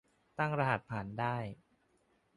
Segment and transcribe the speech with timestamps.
[0.37, 1.35] ตั้งรหัสผ่านได้